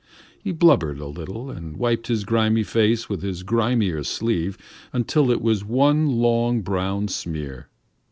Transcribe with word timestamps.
He 0.43 0.51
blubbered 0.51 0.99
a 0.99 1.05
little 1.05 1.51
and 1.51 1.77
wiped 1.77 2.07
his 2.07 2.23
grimy 2.23 2.63
face 2.63 3.07
with 3.07 3.21
his 3.21 3.43
grimier 3.43 4.03
sleeve 4.03 4.57
until 4.91 5.29
it 5.29 5.43
was 5.43 5.63
one 5.63 6.07
long, 6.09 6.61
brown 6.61 7.07
smear. 7.07 7.69